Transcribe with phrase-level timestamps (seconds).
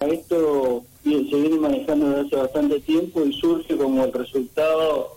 [0.00, 5.16] Esto se viene manejando desde hace bastante tiempo y surge como el resultado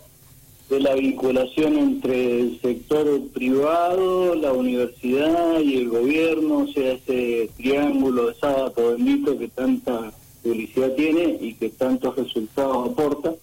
[0.70, 7.50] de la vinculación entre el sector privado, la universidad y el gobierno, o sea, ese
[7.56, 10.12] triángulo de sábado bendito que tanta
[10.44, 13.34] publicidad tiene y que tantos resultados aporta,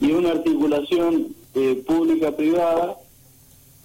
[0.00, 2.96] y una articulación eh, pública-privada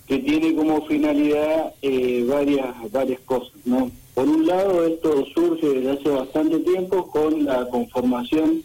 [0.07, 3.91] que tiene como finalidad eh, varias varias cosas, ¿no?
[4.13, 8.63] Por un lado, esto surge desde hace bastante tiempo con la conformación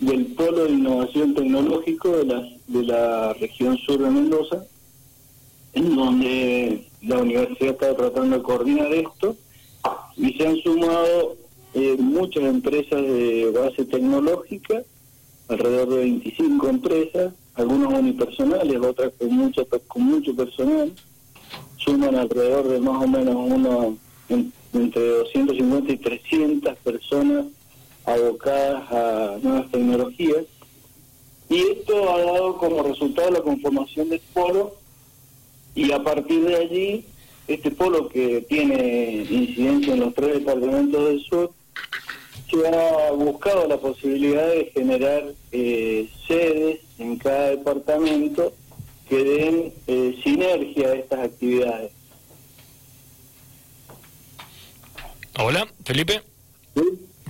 [0.00, 4.64] del Polo de Innovación Tecnológico de la, de la región sur de Mendoza,
[5.74, 9.36] en donde la universidad está tratando de coordinar esto
[10.16, 11.36] y se han sumado
[11.74, 14.82] eh, muchas empresas de base tecnológica,
[15.48, 20.92] alrededor de 25 empresas, algunas unipersonales, otras con mucho, con mucho personal,
[21.76, 23.94] suman alrededor de más o menos unos
[24.28, 27.46] entre 250 y 300 personas
[28.04, 30.44] abocadas a nuevas tecnologías.
[31.48, 34.74] Y esto ha dado como resultado la conformación del polo
[35.74, 37.04] y a partir de allí,
[37.46, 41.52] este polo que tiene incidencia en los tres departamentos del sur,
[42.50, 48.52] se ha buscado la posibilidad de generar eh, sedes en cada departamento
[49.08, 51.92] que den eh, sinergia a estas actividades.
[55.40, 56.20] Hola, Felipe.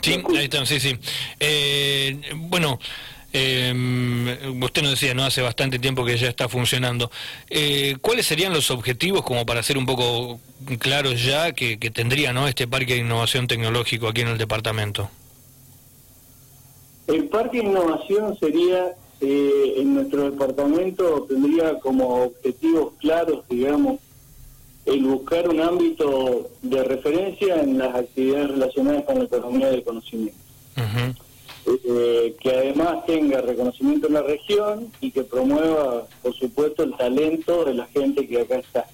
[0.00, 0.96] Sí, ahí están, sí, sí.
[1.38, 2.78] Eh, bueno,
[3.34, 5.26] eh, usted nos decía, ¿no?
[5.26, 7.10] Hace bastante tiempo que ya está funcionando.
[7.50, 10.40] Eh, ¿Cuáles serían los objetivos, como para ser un poco
[10.78, 12.48] claros ya, que, tendría ¿no?
[12.48, 15.10] este Parque de Innovación Tecnológico aquí en el departamento?
[17.08, 18.86] El Parque de Innovación sería,
[19.20, 24.00] en nuestro departamento, tendría como objetivos claros, digamos,
[24.88, 30.38] el buscar un ámbito de referencia en las actividades relacionadas con la economía del conocimiento.
[31.66, 37.66] Eh, que además tenga reconocimiento en la región y que promueva, por supuesto, el talento
[37.66, 38.86] de la gente que acá está.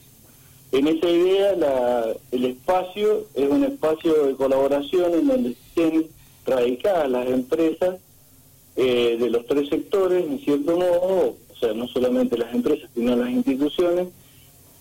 [0.73, 6.07] En esa idea, la, el espacio es un espacio de colaboración en donde estén
[6.45, 7.97] radicadas las empresas
[8.75, 13.15] eh, de los tres sectores, en cierto modo, o sea, no solamente las empresas, sino
[13.15, 14.09] las instituciones,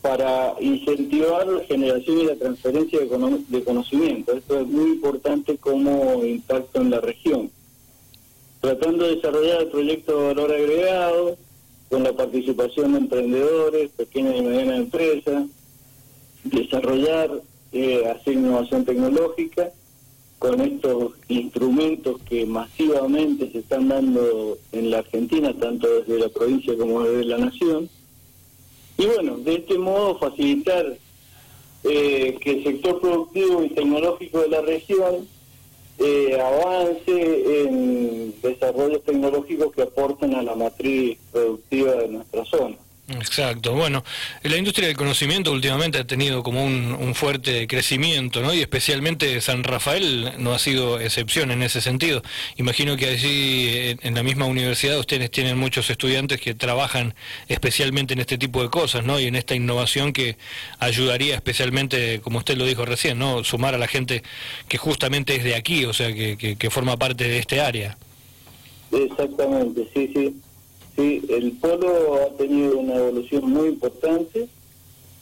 [0.03, 4.33] para incentivar la generación y la transferencia de, conocimiento.
[4.33, 7.49] Esto es muy importante como impacto en la región.
[8.59, 11.37] Tratando de desarrollar el proyecto de valor agregado
[11.89, 15.45] con la participación de emprendedores, pequeñas y medianas empresas,
[16.43, 17.31] desarrollar,
[17.71, 19.71] eh, hacer innovación tecnológica
[20.37, 26.75] con estos instrumentos que masivamente se están dando en la Argentina, tanto desde la provincia
[26.77, 27.89] como desde la nación
[28.97, 30.97] y bueno, de este modo facilitar
[31.83, 35.27] eh, que el sector productivo y tecnológico de la región
[35.99, 42.75] eh, avance en desarrollos tecnológicos que aporten a la matriz productiva de nuestra zona.
[43.09, 43.73] Exacto.
[43.73, 44.03] Bueno,
[44.43, 48.53] la industria del conocimiento últimamente ha tenido como un, fuerte crecimiento, ¿no?
[48.53, 52.23] Y especialmente San Rafael no ha sido excepción en ese sentido.
[52.55, 57.13] Imagino que allí, en la misma universidad, ustedes tienen muchos estudiantes que trabajan
[57.49, 59.19] especialmente en este tipo de cosas, ¿no?
[59.19, 60.37] Y en esta innovación que
[60.79, 63.43] ayudaría especialmente, como usted lo dijo recién, ¿no?
[63.43, 64.23] Sumar a la gente
[64.69, 67.97] que justamente es de aquí, o sea, que, que forma parte de este área.
[68.91, 70.35] Exactamente, sí, sí.
[70.95, 74.47] Sí, el polo ha tenido una evolución muy importante,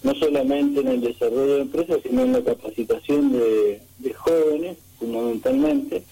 [0.04, 3.82] no solamente en el desarrollo de empresas, sino en la capacitación de,
[4.14, 6.04] jóvenes, fundamentalmente.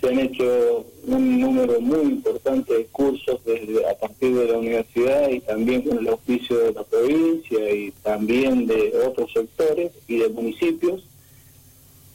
[0.00, 5.28] Se han hecho un número muy importante de cursos desde, a partir de la universidad
[5.30, 10.28] y también con el oficio de la provincia y también de otros sectores y de
[10.28, 11.04] municipios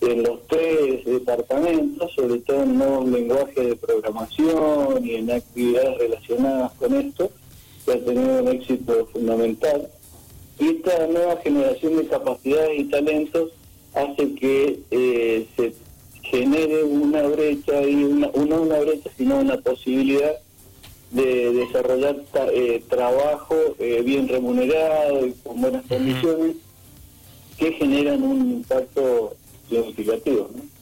[0.09, 6.71] en los tres departamentos, sobre todo en nuevos lenguajes de programación y en actividades relacionadas
[6.73, 7.31] con esto,
[7.85, 9.89] que ha tenido un éxito fundamental.
[10.59, 13.51] Y esta nueva generación de capacidades y talentos
[13.93, 15.73] hace que eh, se
[16.21, 20.33] genere una brecha, y una, no una brecha, sino una posibilidad
[21.11, 22.15] de desarrollar
[22.53, 26.55] eh, trabajo eh, bien remunerado y con buenas condiciones
[27.57, 29.35] que generan un impacto
[29.69, 30.49] significativo.
[30.53, 30.72] ¿no?